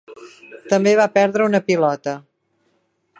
També 0.71 0.93
va 1.01 1.05
perdre 1.19 1.47
una 1.49 1.63
pilota. 1.69 2.17